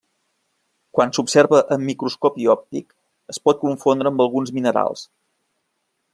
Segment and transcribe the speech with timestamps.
[0.99, 2.97] Quan s'observa amb microscopi òptic
[3.35, 5.07] es pot confondre amb alguns minerals.